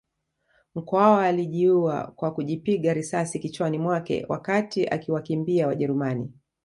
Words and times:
Mkwawa 0.75 1.25
alijiua 1.25 2.07
kwa 2.15 2.31
kujipiga 2.33 2.93
risasi 2.93 3.39
kichwani 3.39 3.77
mwake 3.79 4.25
wakati 4.29 4.87
akiwakimbia 4.87 5.67
Wajerumani 5.67 6.31